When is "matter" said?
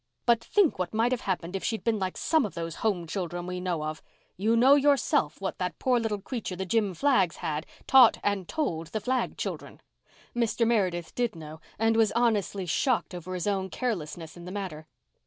14.51-14.87